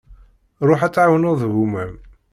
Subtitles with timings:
[0.67, 1.93] Ruḥ ad tɛawneḍ gma-m.